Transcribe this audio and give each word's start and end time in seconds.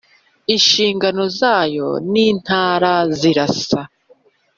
inshingano 0.53 1.21
zayo 1.39 1.87
n 2.11 2.13
Intara 2.29 2.93
zirasa 3.17 3.81